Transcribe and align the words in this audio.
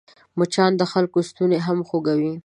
مچان 0.37 0.71
د 0.77 0.83
خلکو 0.91 1.19
ستونی 1.29 1.59
هم 1.65 1.79
خوږوي 1.87 2.33